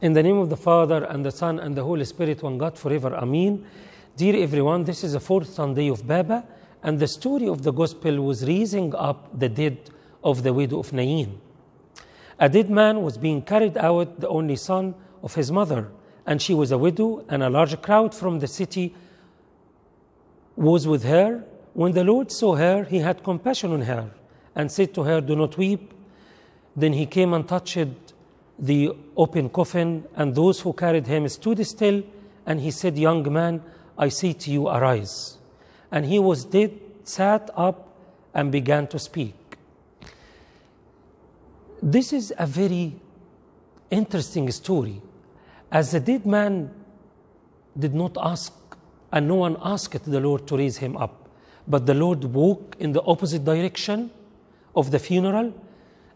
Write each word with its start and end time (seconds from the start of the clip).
In 0.00 0.12
the 0.12 0.22
name 0.22 0.38
of 0.38 0.48
the 0.48 0.56
Father, 0.56 1.02
and 1.06 1.24
the 1.24 1.32
Son, 1.32 1.58
and 1.58 1.76
the 1.76 1.82
Holy 1.82 2.04
Spirit, 2.04 2.40
one 2.40 2.56
God 2.56 2.78
forever. 2.78 3.16
Amen. 3.16 3.66
Dear 4.16 4.36
everyone, 4.44 4.84
this 4.84 5.02
is 5.02 5.14
the 5.14 5.18
fourth 5.18 5.48
Sunday 5.48 5.88
of 5.88 6.06
Baba, 6.06 6.44
and 6.84 7.00
the 7.00 7.08
story 7.08 7.48
of 7.48 7.64
the 7.64 7.72
Gospel 7.72 8.20
was 8.20 8.46
raising 8.46 8.94
up 8.94 9.36
the 9.36 9.48
dead 9.48 9.90
of 10.22 10.44
the 10.44 10.52
widow 10.52 10.78
of 10.78 10.92
Nain. 10.92 11.40
A 12.38 12.48
dead 12.48 12.70
man 12.70 13.02
was 13.02 13.18
being 13.18 13.42
carried 13.42 13.76
out, 13.76 14.20
the 14.20 14.28
only 14.28 14.54
son 14.54 14.94
of 15.20 15.34
his 15.34 15.50
mother, 15.50 15.88
and 16.24 16.40
she 16.40 16.54
was 16.54 16.70
a 16.70 16.78
widow, 16.78 17.24
and 17.28 17.42
a 17.42 17.50
large 17.50 17.82
crowd 17.82 18.14
from 18.14 18.38
the 18.38 18.46
city 18.46 18.94
was 20.54 20.86
with 20.86 21.02
her. 21.02 21.42
When 21.74 21.90
the 21.90 22.04
Lord 22.04 22.30
saw 22.30 22.54
her, 22.54 22.84
he 22.84 22.98
had 23.00 23.24
compassion 23.24 23.72
on 23.72 23.80
her 23.80 24.12
and 24.54 24.70
said 24.70 24.94
to 24.94 25.02
her, 25.02 25.20
Do 25.20 25.34
not 25.34 25.58
weep. 25.58 25.92
Then 26.76 26.92
he 26.92 27.04
came 27.04 27.34
and 27.34 27.48
touched 27.48 27.88
the 28.58 28.90
open 29.16 29.48
coffin, 29.48 30.04
and 30.16 30.34
those 30.34 30.60
who 30.60 30.72
carried 30.72 31.06
him 31.06 31.28
stood 31.28 31.64
still. 31.66 32.02
And 32.46 32.60
he 32.60 32.70
said, 32.70 32.98
Young 32.98 33.30
man, 33.32 33.62
I 33.96 34.08
say 34.08 34.32
to 34.32 34.50
you, 34.50 34.68
arise. 34.68 35.38
And 35.92 36.04
he 36.04 36.18
was 36.18 36.44
dead, 36.44 36.78
sat 37.04 37.50
up, 37.54 37.88
and 38.34 38.50
began 38.52 38.86
to 38.88 38.98
speak. 38.98 39.34
This 41.82 42.12
is 42.12 42.32
a 42.38 42.46
very 42.46 42.94
interesting 43.90 44.50
story. 44.50 45.00
As 45.70 45.92
the 45.92 46.00
dead 46.00 46.26
man 46.26 46.70
did 47.78 47.94
not 47.94 48.16
ask, 48.20 48.52
and 49.12 49.28
no 49.28 49.36
one 49.36 49.56
asked 49.62 50.04
the 50.04 50.20
Lord 50.20 50.46
to 50.48 50.56
raise 50.56 50.78
him 50.78 50.96
up, 50.96 51.28
but 51.66 51.86
the 51.86 51.94
Lord 51.94 52.24
walked 52.24 52.80
in 52.80 52.92
the 52.92 53.02
opposite 53.02 53.44
direction 53.44 54.10
of 54.74 54.90
the 54.90 54.98
funeral 54.98 55.52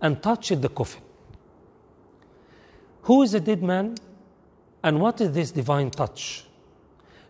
and 0.00 0.22
touched 0.22 0.60
the 0.60 0.68
coffin. 0.68 1.02
Who 3.02 3.22
is 3.22 3.32
the 3.32 3.40
dead 3.40 3.62
man 3.62 3.96
and 4.82 5.00
what 5.00 5.20
is 5.20 5.32
this 5.32 5.50
divine 5.50 5.90
touch? 5.90 6.44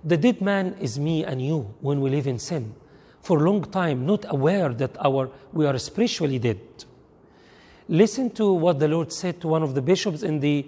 The 0.05 0.17
dead 0.17 0.41
man 0.41 0.77
is 0.81 0.99
me 0.99 1.25
and 1.25 1.41
you 1.45 1.75
when 1.81 2.01
we 2.01 2.11
live 2.11 2.27
in 2.27 2.39
sin 2.39 2.75
for 3.21 3.39
a 3.39 3.43
long 3.43 3.63
time, 3.65 4.07
not 4.07 4.25
aware 4.29 4.71
that 4.71 4.97
our, 5.05 5.31
we 5.53 5.67
are 5.67 5.79
spiritually 5.79 6.39
dead. 6.39 6.61
Listen 7.89 8.31
to 8.31 8.53
what 8.53 8.79
the 8.79 8.89
Lord 8.89 9.13
said 9.13 9.41
to 9.43 9.49
one 9.49 9.63
of 9.63 9.75
the 9.75 9.83
bishops 9.83 10.23
in 10.23 10.41
the 10.41 10.67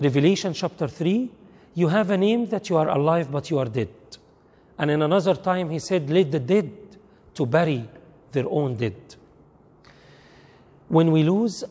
Revelation 0.00 0.52
chapter 0.52 0.88
3 0.88 1.30
You 1.74 1.88
have 1.88 2.10
a 2.10 2.16
name 2.16 2.46
that 2.46 2.68
you 2.68 2.76
are 2.76 2.88
alive, 2.88 3.30
but 3.30 3.50
you 3.50 3.58
are 3.58 3.66
dead. 3.66 3.88
And 4.78 4.90
in 4.90 5.02
another 5.02 5.34
time, 5.34 5.70
he 5.70 5.78
said, 5.78 6.10
Let 6.10 6.32
the 6.32 6.40
dead 6.40 6.70
to 7.34 7.46
bury 7.46 7.88
their 8.32 8.48
own 8.48 8.76
dead. 8.76 8.96
When 10.88 11.10
we 11.10 11.22
lose 11.22 11.64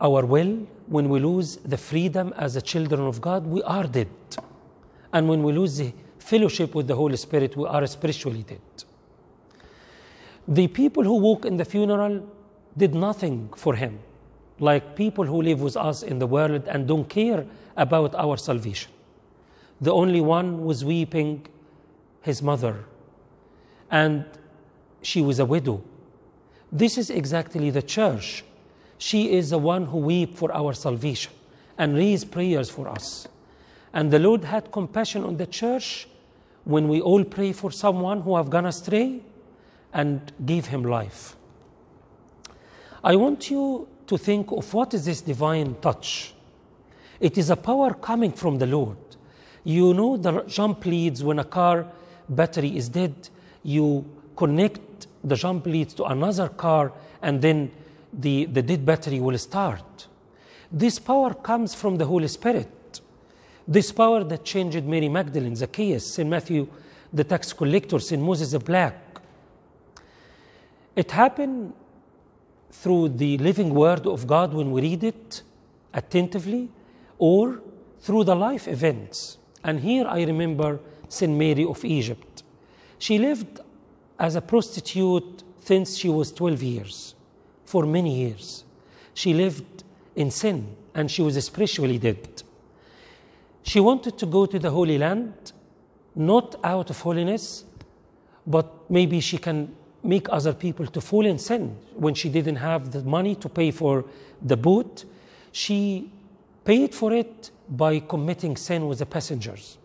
our 0.00 0.24
will, 0.24 0.66
when 0.86 1.08
we 1.08 1.20
lose 1.20 1.56
the 1.56 1.76
freedom 1.76 2.32
as 2.36 2.54
the 2.54 2.62
children 2.62 3.00
of 3.00 3.20
God, 3.20 3.46
we 3.46 3.62
are 3.62 3.84
dead. 3.84 4.08
And 5.12 5.28
when 5.28 5.42
we 5.42 5.52
lose 5.52 5.76
the 5.76 5.92
fellowship 6.18 6.74
with 6.74 6.86
the 6.86 6.94
Holy 6.94 7.16
Spirit, 7.16 7.56
we 7.56 7.66
are 7.66 7.86
spiritually 7.86 8.42
dead. 8.42 8.60
The 10.48 10.68
people 10.68 11.04
who 11.04 11.16
walk 11.18 11.44
in 11.44 11.56
the 11.56 11.64
funeral 11.64 12.26
did 12.76 12.94
nothing 12.94 13.50
for 13.56 13.74
him, 13.74 14.00
like 14.58 14.96
people 14.96 15.24
who 15.24 15.42
live 15.42 15.60
with 15.60 15.76
us 15.76 16.02
in 16.02 16.18
the 16.18 16.26
world 16.26 16.66
and 16.66 16.88
don't 16.88 17.08
care 17.08 17.46
about 17.76 18.14
our 18.14 18.36
salvation. 18.36 18.90
The 19.80 19.92
only 19.92 20.20
one 20.20 20.64
was 20.64 20.84
weeping 20.84 21.46
his 22.22 22.42
mother, 22.42 22.84
and 23.90 24.24
she 25.02 25.20
was 25.20 25.38
a 25.38 25.44
widow. 25.44 25.82
This 26.70 26.96
is 26.96 27.10
exactly 27.10 27.70
the 27.70 27.82
church. 27.82 28.44
She 29.02 29.32
is 29.32 29.50
the 29.50 29.58
one 29.58 29.86
who 29.86 29.98
weep 29.98 30.36
for 30.36 30.52
our 30.52 30.72
salvation 30.74 31.32
and 31.76 31.96
raise 31.96 32.24
prayers 32.24 32.70
for 32.70 32.86
us. 32.88 33.26
And 33.92 34.12
the 34.12 34.20
Lord 34.20 34.44
had 34.44 34.70
compassion 34.70 35.24
on 35.24 35.36
the 35.38 35.46
church 35.46 36.06
when 36.62 36.86
we 36.86 37.00
all 37.00 37.24
pray 37.24 37.52
for 37.52 37.72
someone 37.72 38.20
who 38.20 38.36
have 38.36 38.48
gone 38.48 38.64
astray 38.64 39.18
and 39.92 40.32
give 40.46 40.66
him 40.66 40.84
life. 40.84 41.34
I 43.02 43.16
want 43.16 43.50
you 43.50 43.88
to 44.06 44.16
think 44.16 44.52
of 44.52 44.72
what 44.72 44.94
is 44.94 45.04
this 45.04 45.20
divine 45.20 45.74
touch. 45.80 46.32
It 47.18 47.36
is 47.36 47.50
a 47.50 47.56
power 47.56 47.94
coming 47.94 48.30
from 48.30 48.58
the 48.58 48.66
Lord. 48.66 48.98
You 49.64 49.94
know 49.94 50.16
the 50.16 50.42
jump 50.42 50.86
leads 50.86 51.24
when 51.24 51.40
a 51.40 51.44
car 51.44 51.88
battery 52.28 52.76
is 52.76 52.88
dead, 52.88 53.30
you 53.64 54.04
connect 54.36 55.08
the 55.24 55.34
jump 55.34 55.66
leads 55.66 55.92
to 55.94 56.04
another 56.04 56.48
car 56.48 56.92
and 57.20 57.42
then 57.42 57.72
the, 58.12 58.44
the 58.46 58.62
dead 58.62 58.84
battery 58.84 59.20
will 59.20 59.38
start. 59.38 60.06
This 60.70 60.98
power 60.98 61.34
comes 61.34 61.74
from 61.74 61.96
the 61.96 62.04
Holy 62.04 62.28
Spirit. 62.28 63.00
This 63.66 63.92
power 63.92 64.24
that 64.24 64.44
changed 64.44 64.84
Mary 64.84 65.08
Magdalene, 65.08 65.56
Zacchaeus, 65.56 66.14
St. 66.14 66.28
Matthew, 66.28 66.66
the 67.12 67.24
tax 67.24 67.52
collector, 67.52 67.98
St. 67.98 68.20
Moses 68.20 68.52
the 68.52 68.58
Black. 68.58 68.94
It 70.96 71.10
happened 71.10 71.72
through 72.70 73.10
the 73.10 73.38
living 73.38 73.74
word 73.74 74.06
of 74.06 74.26
God 74.26 74.52
when 74.52 74.72
we 74.72 74.82
read 74.82 75.04
it 75.04 75.42
attentively 75.94 76.70
or 77.18 77.60
through 78.00 78.24
the 78.24 78.34
life 78.34 78.66
events. 78.66 79.38
And 79.62 79.80
here 79.80 80.06
I 80.08 80.22
remember 80.22 80.80
St. 81.08 81.32
Mary 81.32 81.64
of 81.64 81.84
Egypt. 81.84 82.42
She 82.98 83.18
lived 83.18 83.60
as 84.18 84.34
a 84.34 84.40
prostitute 84.40 85.42
since 85.60 85.96
she 85.96 86.08
was 86.08 86.32
12 86.32 86.62
years, 86.62 87.14
for 87.72 87.86
many 87.86 88.12
years. 88.24 88.64
She 89.14 89.32
lived 89.32 89.84
in 90.14 90.30
sin 90.30 90.58
and 90.94 91.10
she 91.10 91.22
was 91.22 91.42
spiritually 91.42 91.98
dead. 91.98 92.42
She 93.62 93.80
wanted 93.80 94.18
to 94.18 94.26
go 94.26 94.44
to 94.44 94.58
the 94.58 94.70
Holy 94.70 94.98
Land, 94.98 95.52
not 96.14 96.48
out 96.62 96.90
of 96.90 97.00
holiness, 97.00 97.64
but 98.46 98.66
maybe 98.90 99.20
she 99.20 99.38
can 99.38 99.74
make 100.02 100.26
other 100.38 100.52
people 100.52 100.86
to 100.86 101.00
fall 101.00 101.24
in 101.24 101.38
sin. 101.38 101.62
When 101.94 102.14
she 102.14 102.28
didn't 102.28 102.56
have 102.56 102.90
the 102.90 103.02
money 103.04 103.34
to 103.36 103.48
pay 103.48 103.70
for 103.70 104.04
the 104.42 104.58
boat, 104.68 105.06
she 105.52 106.10
paid 106.64 106.94
for 106.94 107.10
it 107.12 107.50
by 107.68 108.00
committing 108.00 108.54
sin 108.56 108.86
with 108.86 108.98
the 108.98 109.06
passengers. 109.06 109.78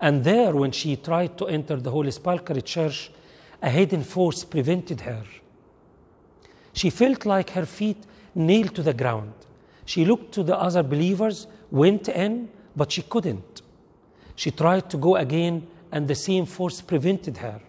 And 0.00 0.24
there, 0.24 0.52
when 0.56 0.72
she 0.72 0.96
tried 0.96 1.36
to 1.36 1.48
enter 1.48 1.76
the 1.76 1.90
Holy 1.90 2.12
Sepulchre 2.12 2.62
Church, 2.62 3.10
a 3.60 3.68
hidden 3.68 4.04
force 4.04 4.42
prevented 4.44 5.02
her. 5.02 5.24
She 6.74 6.90
felt 6.90 7.24
like 7.24 7.50
her 7.50 7.64
feet 7.64 7.96
nailed 8.34 8.74
to 8.74 8.82
the 8.82 8.92
ground. 8.92 9.32
She 9.86 10.04
looked 10.04 10.32
to 10.32 10.42
the 10.42 10.58
other 10.58 10.82
believers, 10.82 11.46
went 11.70 12.08
in, 12.08 12.50
but 12.76 12.92
she 12.92 13.02
couldn't. 13.02 13.62
She 14.36 14.50
tried 14.50 14.90
to 14.90 14.96
go 14.96 15.16
again, 15.16 15.66
and 15.92 16.08
the 16.08 16.14
same 16.16 16.44
force 16.44 16.80
prevented 16.80 17.38
her. 17.38 17.60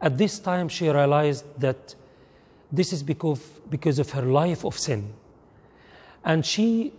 At 0.00 0.18
this 0.18 0.38
time, 0.38 0.68
she 0.68 0.88
realized 0.88 1.44
that 1.58 1.94
this 2.70 2.92
is 2.92 3.02
because, 3.02 3.40
because 3.70 3.98
of 3.98 4.10
her 4.10 4.22
life 4.22 4.64
of 4.64 4.78
sin. 4.78 5.12
And 6.24 6.44
she 6.44 6.92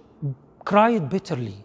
cried 0.65 1.09
bitterly. 1.09 1.63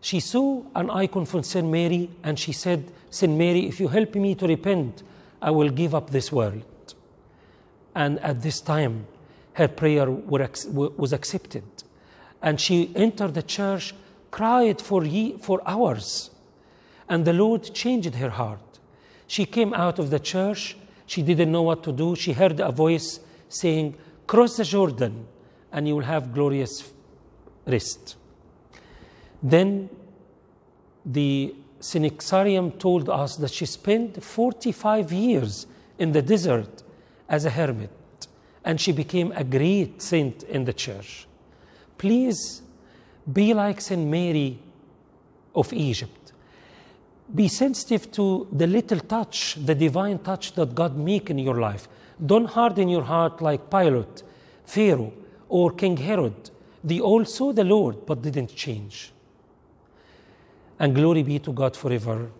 She 0.00 0.20
saw 0.20 0.62
an 0.74 0.90
icon 0.90 1.24
from 1.24 1.42
St. 1.42 1.66
Mary 1.66 2.10
and 2.22 2.38
she 2.38 2.52
said, 2.52 2.92
St. 3.10 3.32
Mary, 3.32 3.66
if 3.66 3.80
you 3.80 3.88
help 3.88 4.14
me 4.14 4.34
to 4.34 4.46
repent, 4.46 5.02
I 5.40 5.50
will 5.50 5.70
give 5.70 5.94
up 5.94 6.10
this 6.10 6.30
world. 6.30 6.62
And 7.98 8.20
at 8.20 8.42
this 8.42 8.60
time, 8.60 9.08
her 9.54 9.66
prayer 9.66 10.08
was 10.08 11.12
accepted. 11.12 11.64
And 12.40 12.60
she 12.60 12.92
entered 12.94 13.34
the 13.34 13.42
church, 13.42 13.92
cried 14.30 14.80
for, 14.80 15.04
ye, 15.04 15.36
for 15.36 15.60
hours. 15.66 16.30
And 17.08 17.24
the 17.24 17.32
Lord 17.32 17.74
changed 17.74 18.14
her 18.14 18.30
heart. 18.30 18.78
She 19.26 19.44
came 19.46 19.74
out 19.74 19.98
of 19.98 20.10
the 20.10 20.20
church. 20.20 20.76
She 21.06 21.22
didn't 21.22 21.50
know 21.50 21.62
what 21.62 21.82
to 21.82 21.92
do. 21.92 22.14
She 22.14 22.34
heard 22.34 22.60
a 22.60 22.70
voice 22.70 23.18
saying, 23.48 23.96
Cross 24.28 24.58
the 24.58 24.64
Jordan 24.64 25.26
and 25.72 25.88
you 25.88 25.96
will 25.96 26.04
have 26.04 26.32
glorious 26.32 26.92
rest. 27.66 28.14
Then 29.42 29.90
the 31.04 31.52
Synaxarium 31.80 32.78
told 32.78 33.08
us 33.08 33.34
that 33.36 33.50
she 33.50 33.66
spent 33.66 34.22
45 34.22 35.12
years 35.12 35.66
in 35.98 36.12
the 36.12 36.22
desert 36.22 36.84
as 37.28 37.44
a 37.44 37.50
hermit 37.50 37.90
and 38.64 38.80
she 38.80 38.92
became 38.92 39.32
a 39.32 39.44
great 39.44 40.02
saint 40.02 40.42
in 40.44 40.64
the 40.64 40.72
church. 40.72 41.26
Please 41.96 42.62
be 43.32 43.54
like 43.54 43.80
St. 43.80 44.06
Mary 44.06 44.58
of 45.54 45.72
Egypt. 45.72 46.32
Be 47.34 47.48
sensitive 47.48 48.10
to 48.12 48.46
the 48.52 48.66
little 48.66 49.00
touch, 49.00 49.56
the 49.64 49.74
divine 49.74 50.18
touch 50.18 50.52
that 50.54 50.74
God 50.74 50.96
make 50.96 51.30
in 51.30 51.38
your 51.38 51.58
life. 51.60 51.88
Don't 52.24 52.46
harden 52.46 52.88
your 52.88 53.02
heart 53.02 53.40
like 53.42 53.70
Pilate, 53.70 54.22
Pharaoh, 54.64 55.12
or 55.48 55.72
King 55.72 55.96
Herod. 55.96 56.50
They 56.82 57.00
all 57.00 57.24
saw 57.24 57.52
the 57.52 57.64
Lord 57.64 58.06
but 58.06 58.22
didn't 58.22 58.54
change. 58.54 59.12
And 60.78 60.94
glory 60.94 61.22
be 61.22 61.38
to 61.40 61.52
God 61.52 61.76
forever. 61.76 62.30